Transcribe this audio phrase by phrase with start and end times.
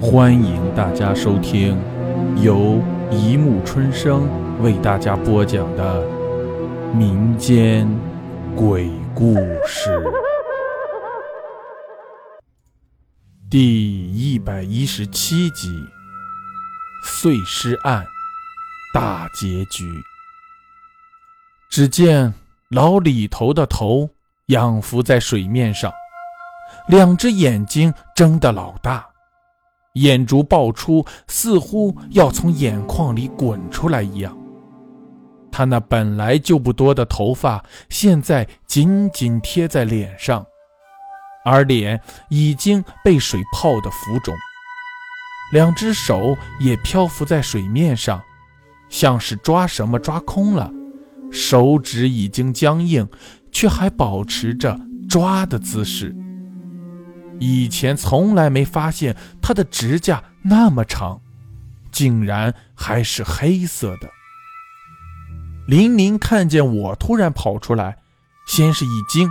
[0.00, 1.76] 欢迎大家收听
[2.40, 4.28] 由一木春生
[4.62, 6.06] 为大家播讲的
[6.94, 7.84] 民间
[8.54, 9.34] 鬼故
[9.66, 10.00] 事
[13.50, 15.68] 第一百一十七集
[17.02, 18.04] 《碎尸案》
[18.94, 19.84] 大结局。
[21.68, 22.32] 只见
[22.70, 24.08] 老李头的头
[24.46, 25.92] 仰浮在水面上，
[26.86, 29.07] 两只眼睛睁得老大。
[29.94, 34.36] 眼珠爆出，似乎要从眼眶里滚出来一样。
[35.50, 40.46] 他那本来就不多的头发，现在紧紧贴在脸上，
[41.44, 44.34] 而脸已经被水泡得浮肿。
[45.52, 48.22] 两只手也漂浮在水面上，
[48.88, 50.70] 像是抓什么抓空了，
[51.32, 53.08] 手指已经僵硬，
[53.50, 56.14] 却还保持着抓的姿势。
[57.40, 59.16] 以前从来没发现
[59.48, 61.22] 他的指甲那么长，
[61.90, 64.06] 竟然还是黑色的。
[65.66, 67.96] 林林看见我突然跑出来，
[68.46, 69.26] 先是一惊，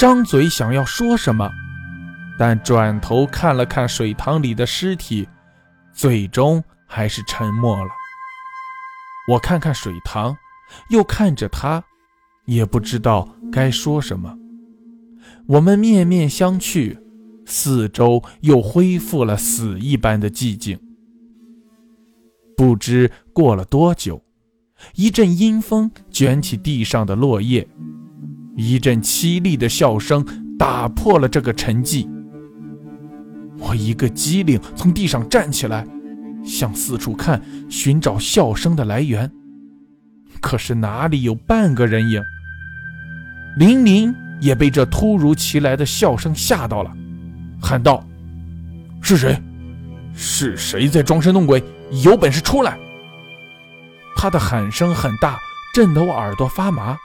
[0.00, 1.48] 张嘴想要说什么，
[2.36, 5.28] 但转头看了看水塘里的尸体，
[5.92, 7.90] 最终还是沉默了。
[9.28, 10.36] 我看看水塘，
[10.90, 11.84] 又看着他，
[12.46, 14.36] 也不知道该说什么。
[15.46, 16.98] 我们面面相觑。
[17.46, 20.78] 四周又恢复了死一般的寂静。
[22.56, 24.22] 不知过了多久，
[24.94, 27.66] 一阵阴风卷起地上的落叶，
[28.56, 30.26] 一阵凄厉的笑声
[30.58, 32.08] 打破了这个沉寂。
[33.58, 35.86] 我一个机灵，从地上站起来，
[36.44, 39.30] 向四处看，寻找笑声的来源。
[40.40, 42.20] 可是哪里有半个人影？
[43.58, 46.94] 林林也被这突如其来的笑声吓到了。
[47.66, 48.00] 喊道
[49.02, 49.36] ：“是谁？
[50.14, 51.60] 是谁在装神弄鬼？
[52.04, 52.78] 有本事出来！”
[54.16, 55.36] 他的喊声很大，
[55.74, 56.96] 震得我耳朵发麻。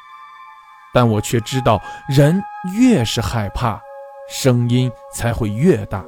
[0.93, 2.39] 但我却知道，人
[2.77, 3.81] 越是害怕，
[4.29, 6.05] 声音才会越大。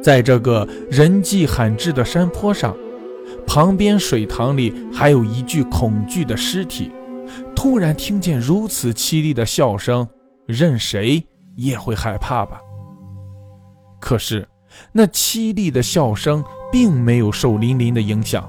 [0.00, 2.76] 在这个人迹罕至的山坡上，
[3.44, 6.92] 旁边水塘里还有一具恐惧的尸体。
[7.56, 10.06] 突然听见如此凄厉的笑声，
[10.46, 12.60] 任谁也会害怕吧。
[14.04, 14.46] 可是，
[14.92, 18.46] 那凄厉的笑声并没有受琳琳的影响，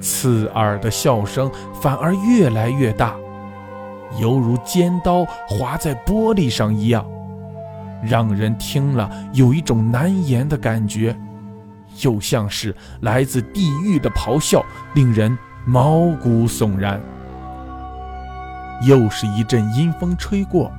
[0.00, 3.14] 刺耳的笑声反而越来越大，
[4.18, 7.04] 犹如尖刀划在玻璃上一样，
[8.02, 11.14] 让人听了有一种难言的感觉，
[12.00, 15.36] 又像是来自地狱的咆哮，令人
[15.66, 16.98] 毛骨悚然。
[18.86, 20.72] 又是一阵阴风吹过，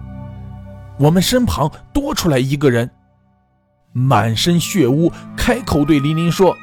[0.97, 2.89] 我们身旁多出来一个人。
[3.97, 6.55] 满身血污，开口对琳琳说：“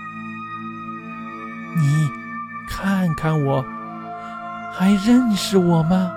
[1.77, 2.09] 你
[2.69, 3.65] 看看我，
[4.73, 6.13] 还认识我吗？”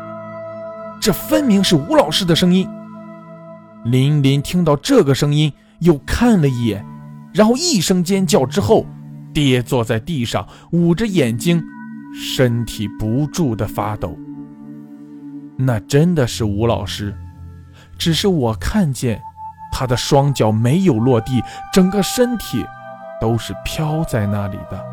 [1.01, 2.69] 这分明是吴老师的声音。
[3.85, 6.85] 琳琳听到这个声音，又看了一眼，
[7.33, 8.85] 然后一声尖叫之后，
[9.33, 11.63] 跌坐在地上，捂着眼睛，
[12.13, 14.15] 身体不住的发抖。
[15.57, 17.17] 那真的是吴老师，
[17.97, 19.19] 只是我看见。
[19.79, 21.39] 他的双脚没有落地，
[21.71, 22.65] 整个身体
[23.21, 24.85] 都是飘在那里的，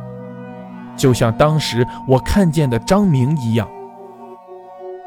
[0.94, 3.66] 就像当时我看见的张明一样。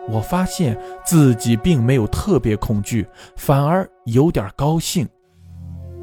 [0.09, 5.07] 我发现自己并没有特别恐惧，反而有点高兴。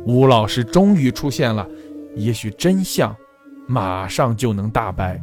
[0.07, 1.67] 吴老师终于出现了，
[2.15, 3.13] 也许真相
[3.67, 5.21] 马上就能大白。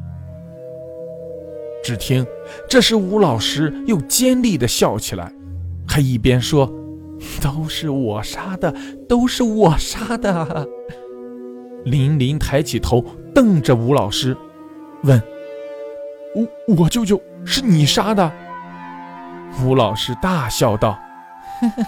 [1.81, 2.27] 只听
[2.67, 5.31] 这时，吴老师又尖利地笑起来，
[5.87, 6.69] 还一边说。
[7.41, 8.73] 都是我杀的，
[9.07, 10.67] 都是我杀的。
[11.85, 14.35] 琳琳抬起头，瞪着吴老师，
[15.03, 15.21] 问
[16.35, 18.31] ：“我我舅舅是你杀的？”
[19.63, 20.99] 吴老师大笑道：“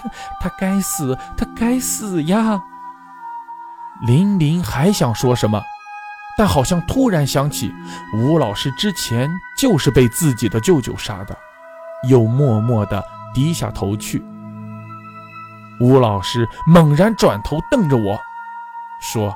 [0.41, 2.61] 他该死，他该死呀！”
[4.07, 5.61] 琳琳还想说什么，
[6.37, 7.71] 但好像突然想起，
[8.17, 11.37] 吴老师之前就是被自己的舅舅杀的，
[12.09, 13.03] 又默默地
[13.33, 14.23] 低下头去。
[15.79, 18.19] 吴老师猛然转头瞪着我，
[19.01, 19.35] 说：“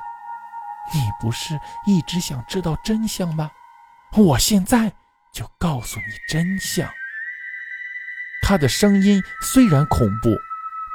[0.94, 3.52] 你不是一直想知道真相吗？
[4.16, 4.92] 我现在
[5.34, 6.88] 就告诉你真相。”
[8.44, 10.30] 他的声音虽然恐怖，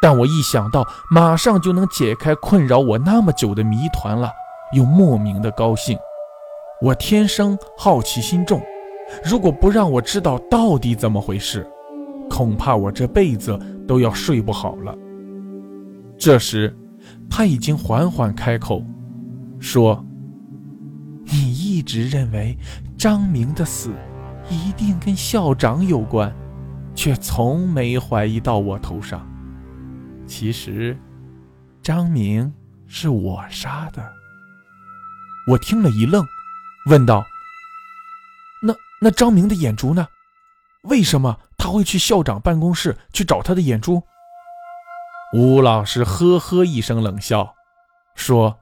[0.01, 4.33] 但我一想到马上就能解开困扰我那么久的谜团了，
[4.73, 5.99] 又莫名的高兴。
[6.81, 8.65] 我天生好奇心重，
[9.25, 11.69] 如果不让我知道到底怎么回事，
[12.31, 14.97] 恐怕我这辈子都要睡不好了。
[16.25, 16.73] 这时，
[17.29, 18.81] 他已经缓缓开口，
[19.59, 20.07] 说
[21.27, 22.57] ：“你一直认为
[22.97, 23.91] 张明的死
[24.49, 26.33] 一定跟校长有关，
[26.95, 29.29] 却从没怀疑到我头上。
[30.25, 30.97] 其实，
[31.83, 32.55] 张明
[32.87, 34.09] 是我杀的。”
[35.51, 36.25] 我听了一愣，
[36.89, 37.27] 问道
[38.63, 40.07] ：“那那张明的眼珠呢？
[40.83, 44.01] 为什么他会去校长办公室去找他的眼珠？”
[45.33, 47.55] 吴老师呵呵一声冷笑，
[48.15, 48.59] 说：“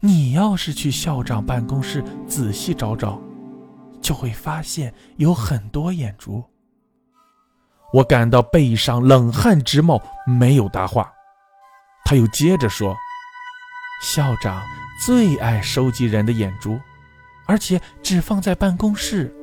[0.00, 3.20] 你要是去校长办公室仔细找找，
[4.00, 6.44] 就会发现有很多眼珠。”
[7.94, 11.10] 我感到背上冷汗直冒，没有答话。
[12.04, 12.94] 他又接着说
[14.02, 14.62] ：“校长。”
[15.04, 16.78] 最爱收集人的眼珠，
[17.48, 19.34] 而且只放在办公室。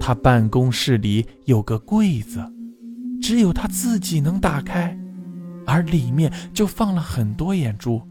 [0.00, 2.44] 他办公室里有个柜子，
[3.22, 4.98] 只有他自己能打开，
[5.66, 8.06] 而里面就放了很多眼珠。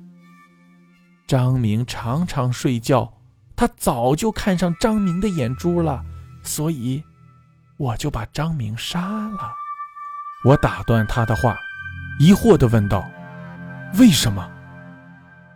[1.27, 3.13] 张明常常睡觉，
[3.55, 6.03] 他早就看上张明的眼珠了，
[6.43, 7.03] 所以
[7.77, 9.53] 我就把张明杀了。
[10.45, 11.57] 我打断他的话，
[12.19, 13.07] 疑惑地问道
[13.99, 14.49] ：“为什么？”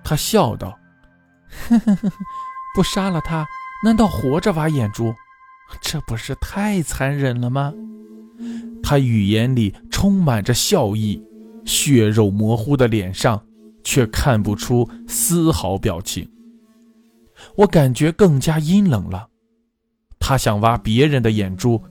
[0.03, 0.77] 他笑道
[1.69, 2.11] ：“呵呵呵，
[2.75, 3.47] 不杀了他，
[3.83, 5.15] 难道活着挖眼珠？
[5.81, 7.73] 这不是太残忍了吗？”
[8.83, 11.23] 他语言里充满着笑意，
[11.65, 13.41] 血肉模糊的脸上
[13.83, 16.29] 却看不出丝毫表情。
[17.55, 19.27] 我感觉更加阴冷了。
[20.19, 21.81] 他想挖别人的眼珠，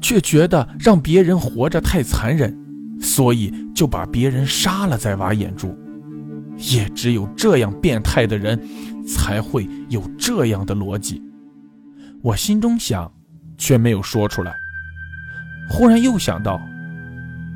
[0.00, 2.56] 却觉得让别人活着太残忍，
[3.00, 5.76] 所以就把别人杀了再挖眼珠。
[6.72, 8.60] 也只有这样变态的人，
[9.06, 11.22] 才会有这样的逻辑。
[12.20, 13.12] 我心中想，
[13.56, 14.52] 却没有说出来。
[15.70, 16.60] 忽然又想到，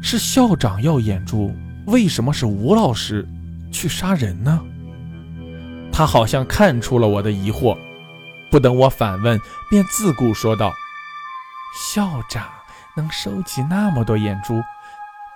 [0.02, 1.54] 是校长要眼珠，
[1.86, 3.26] 为什么是吴老师
[3.72, 4.60] 去杀人呢？
[5.92, 7.76] 他好像看出了我的疑惑，
[8.50, 9.40] 不等我反问，
[9.70, 10.72] 便自顾说道
[11.94, 12.44] ：“校长
[12.96, 14.60] 能收集那么多眼珠，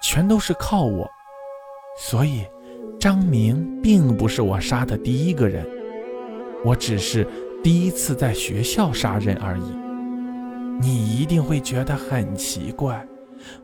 [0.03, 1.09] 全都是靠我，
[1.99, 2.45] 所以。”
[2.99, 5.65] 张明并不是我杀的第一个人，
[6.65, 7.29] 我只是
[7.63, 9.77] 第一次在学校杀人而已。
[10.81, 13.07] 你一定会觉得很奇怪，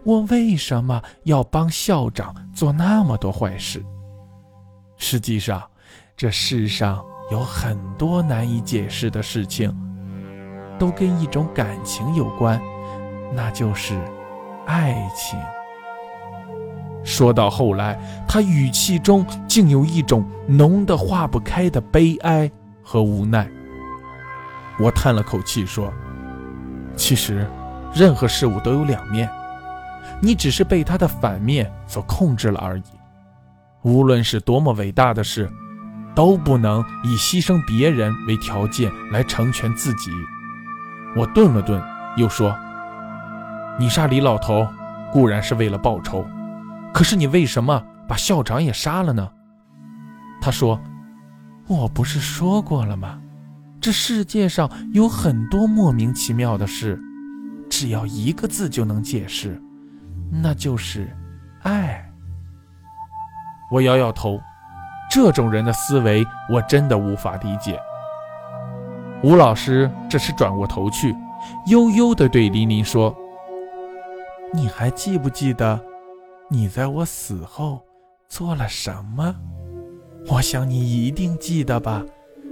[0.05, 3.84] 我为什么要帮校长做那么多坏事？
[4.96, 5.62] 实际上，
[6.17, 9.75] 这世上有很多难以解释的事情，
[10.79, 12.61] 都跟一种感情有关，
[13.32, 14.00] 那就是
[14.67, 15.38] 爱情。
[17.05, 17.99] 说到后来，
[18.29, 22.49] 他语气中竟有一种浓得化不开的悲哀
[22.81, 23.50] 和无奈。
[24.79, 25.93] 我叹了口气说
[26.96, 27.44] ：“其实，
[27.93, 29.29] 任何事物都有两面，
[30.22, 32.84] 你只是被它的反面所控制了而已。
[33.82, 35.50] 无论是多么伟大的事，
[36.14, 40.10] 都不能以牺牲别人为条件来成全自己。”
[41.16, 41.82] 我顿了顿，
[42.16, 42.56] 又说
[43.78, 44.66] ：“你杀李老头，
[45.12, 46.24] 固然是为了报仇。”
[46.94, 49.28] 可是你为什么把校长也杀了呢？
[50.40, 50.80] 他说
[51.66, 53.19] ：“我不是说过了吗？
[53.80, 57.02] 这世界上有很多莫名其妙的事，
[57.69, 59.60] 只要一个字就能解释，
[60.32, 61.14] 那就是
[61.62, 62.11] 爱。”
[63.70, 64.40] 我摇摇头，
[65.11, 67.79] 这种人的思维我真的无法理解。
[69.22, 71.15] 吴老师这时转过头去，
[71.67, 73.15] 悠悠地对琳琳说
[74.53, 75.81] ：“你还记不记得？”
[76.51, 77.81] 你在我死后
[78.29, 79.34] 做了什么？
[80.29, 82.05] 我想你一定记得吧？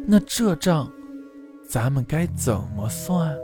[0.06, 0.90] 那这账，
[1.68, 3.36] 咱们该怎么算？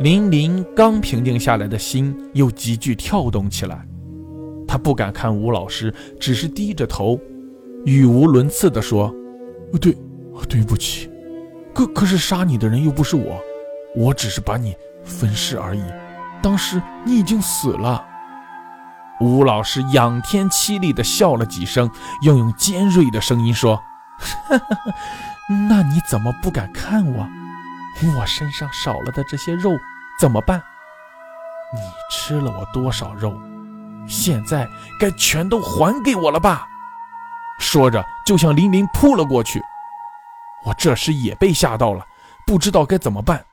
[0.00, 3.86] 林林刚平静下来的心又急剧跳动起来，
[4.66, 7.20] 他不敢看吴老师，只是低着头，
[7.84, 9.14] 语无伦次地说
[9.78, 9.94] ：“对，
[10.48, 11.10] 对不起。
[11.74, 13.38] 可可是杀你的人又不是我，
[13.94, 15.82] 我只是把你分尸而已。
[16.40, 18.02] 当时你已经死了。”
[19.20, 21.90] 吴老师仰天凄厉地笑了几声，
[22.24, 23.78] 又用尖锐的声音说
[25.68, 27.28] ：“那你怎么不敢看我？
[28.08, 29.70] 我身上少了的这些肉
[30.18, 30.62] 怎么办？
[31.74, 31.80] 你
[32.10, 33.38] 吃了我多少肉？
[34.08, 36.66] 现在该全都还给我了吧？”
[37.60, 39.62] 说着，就向林林扑了过去。
[40.64, 42.04] 我这时也被吓到了，
[42.46, 43.44] 不知道该怎么办，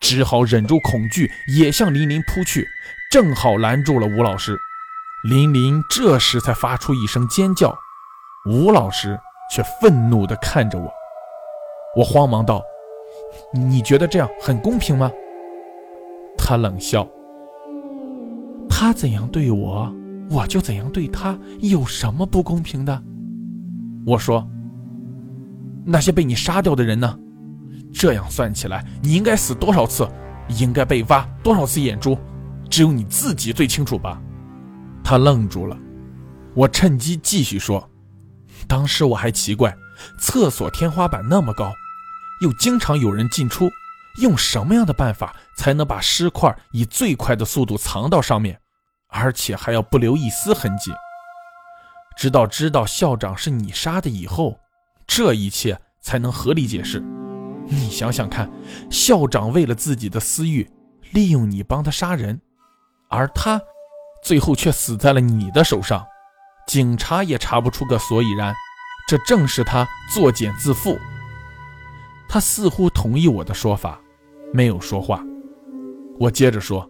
[0.00, 2.68] 只好忍住恐惧，也向林林扑去，
[3.10, 4.58] 正好拦住了吴老师。
[5.24, 7.76] 林林这时才发出一声尖叫，
[8.46, 9.18] 吴老师
[9.52, 10.92] 却愤怒地看着我。
[11.96, 12.62] 我慌忙道
[13.52, 15.10] ：“你觉得这样很公平吗？”
[16.36, 17.06] 他冷笑
[18.70, 19.92] ：“他怎样对我，
[20.30, 23.02] 我就怎样对他，有什么不公平的？
[24.06, 24.48] 我说
[25.84, 27.18] ：“那些被你杀掉的人呢？
[27.92, 30.08] 这样算起来，你应该死多少次，
[30.58, 32.16] 应该被挖多少次眼珠，
[32.70, 34.22] 只有你自己最清楚吧？”
[35.02, 35.76] 他愣住了。
[36.54, 37.88] 我趁机继续说
[38.68, 39.74] ：“当时我还奇怪，
[40.20, 41.72] 厕所天花板那么高，
[42.40, 43.70] 又经常有人进出，
[44.20, 48.60] 用什么样的办法才能把尸块以最快的速度藏到上面？”
[49.10, 50.92] 而且还要不留一丝痕迹，
[52.18, 54.60] 直到知道校长是你杀的以后，
[55.06, 57.02] 这一切才能合理解释。
[57.66, 58.50] 你想想看，
[58.90, 60.70] 校长为了自己的私欲，
[61.12, 62.38] 利用你帮他杀人，
[63.08, 63.58] 而他
[64.22, 66.06] 最后却死在了你的手上，
[66.66, 68.54] 警察也查不出个所以然，
[69.08, 70.98] 这正是他作茧自缚。
[72.28, 73.98] 他似乎同意我的说法，
[74.52, 75.24] 没有说话。
[76.18, 76.88] 我接着说。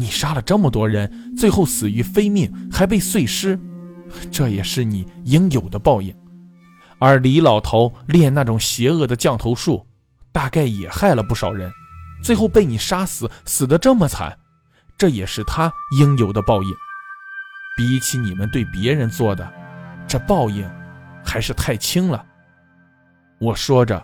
[0.00, 3.58] 你杀了这么多人，最后死于非命，还被碎尸，
[4.30, 6.14] 这也是你应有的报应。
[7.00, 9.84] 而李老头练那种邪恶的降头术，
[10.30, 11.68] 大概也害了不少人，
[12.22, 14.38] 最后被你杀死，死得这么惨，
[14.96, 16.72] 这也是他应有的报应。
[17.76, 19.52] 比起你们对别人做的，
[20.06, 20.64] 这报应
[21.24, 22.24] 还是太轻了。
[23.40, 24.00] 我说着，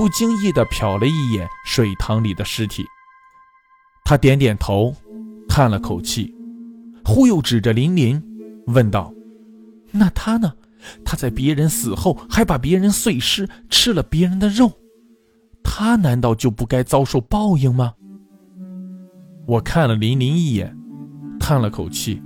[0.00, 2.86] 不经意地瞟了一眼水塘里的尸体，
[4.02, 4.96] 他点点头。
[5.46, 6.34] 叹了口气，
[7.04, 8.18] 忽又指着林林
[8.68, 9.12] 问道
[9.92, 10.54] ：“那他呢？
[11.04, 14.72] 他在别人死后还把别人碎尸，吃了别人的肉，
[15.62, 17.92] 他难道就不该遭受报应吗？”
[19.46, 20.74] 我看了林林一眼，
[21.38, 22.22] 叹了口气，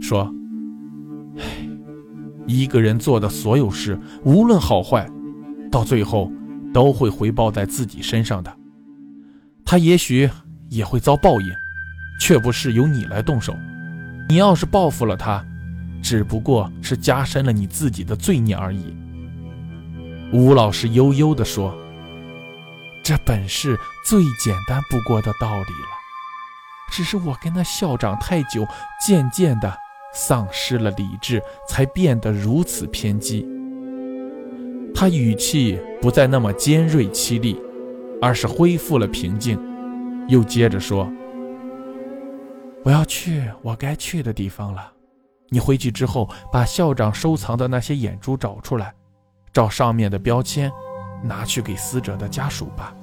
[0.00, 0.32] 说
[1.36, 1.68] ：“唉，
[2.46, 5.06] 一个人做的所有事，无论好坏，
[5.70, 6.32] 到最后
[6.72, 8.56] 都会回报在自己身上的。
[9.64, 10.28] 他也许
[10.68, 11.48] 也会遭报应。”
[12.20, 13.56] 却不是由你来动手，
[14.28, 15.42] 你要是报复了他，
[16.02, 18.94] 只不过是加深了你自己的罪孽而已。
[20.30, 21.74] 吴老师悠悠地说
[23.02, 23.74] ：“这本是
[24.04, 25.96] 最简单不过的道理了，
[26.92, 28.68] 只是我跟那校长太久，
[29.04, 29.74] 渐渐的
[30.12, 33.48] 丧失了理智，才变得如此偏激。”
[34.94, 37.60] 他语气不再那么尖锐凄厉，
[38.20, 39.58] 而是恢复了平静，
[40.28, 41.10] 又接着说。
[42.82, 44.92] 我要去我该去的地方了。
[45.48, 48.94] 你回去之后，把校长收藏的那些眼珠找出来，
[49.52, 50.70] 照上面的标签，
[51.22, 52.94] 拿去给死者的家属吧。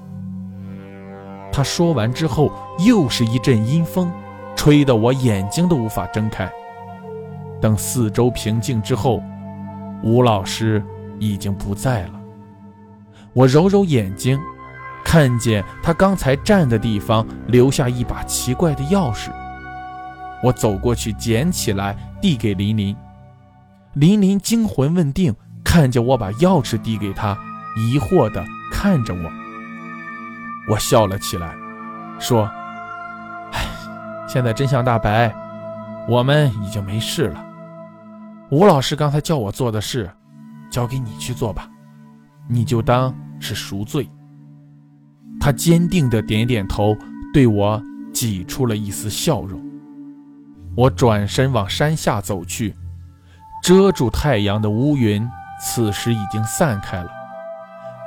[1.52, 2.52] 他说完之后，
[2.86, 4.12] 又是一阵阴风，
[4.56, 6.50] 吹得我眼睛都无法睁开。
[7.60, 9.22] 等四周平静之后，
[10.04, 10.84] 吴老师
[11.20, 12.20] 已经不在了。
[13.34, 14.40] 我揉揉眼睛，
[15.04, 19.30] 看见他刚才站的地方留下一把奇怪的钥匙。
[20.44, 22.96] 我走过去捡起来，递给林林。
[23.94, 27.38] 林林惊魂问定，看见我把钥匙递给他，
[27.76, 29.32] 疑惑地看着我。
[30.70, 31.56] 我笑了起来，
[32.20, 32.44] 说
[33.54, 33.66] ：“唉，
[34.28, 35.34] 现在真相大白，
[36.08, 37.44] 我们已经没事了。
[38.50, 40.10] 吴老师刚才叫我做的事，
[40.70, 41.70] 交给你去做吧，
[42.48, 44.10] 你就当是赎罪。”
[45.40, 46.96] 他坚定地点点头，
[47.34, 47.82] 对我
[48.12, 49.62] 挤出了一丝笑容。
[50.76, 52.74] 我转身往山下走去，
[53.64, 55.28] 遮住太阳的乌云
[55.62, 57.10] 此时已经散开了，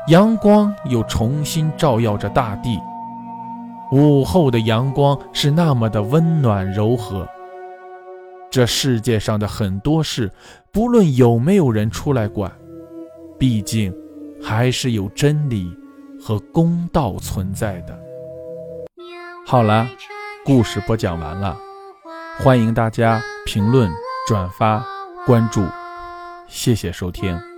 [0.08, 2.78] 阳光又重新照耀着大地。
[3.92, 7.28] 午后的阳光是那么的温暖柔和。
[8.50, 10.30] 这世界上的很多事，
[10.72, 12.50] 不论有没有人出来管，
[13.38, 13.92] 毕竟
[14.40, 15.76] 还是有真理
[16.20, 17.98] 和公道存在的。
[19.44, 19.88] 好了，
[20.44, 21.58] 故事播讲完了。
[22.38, 23.90] 欢迎大家评论、
[24.28, 24.84] 转发、
[25.26, 25.64] 关注，
[26.46, 27.49] 谢谢收听。